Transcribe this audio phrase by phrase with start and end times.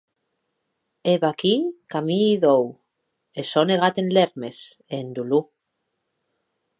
[1.11, 1.53] E vaquí
[1.89, 2.63] qu’amii dòu,
[3.39, 4.57] e sò negat en lèrmes
[4.91, 5.45] e en dolor.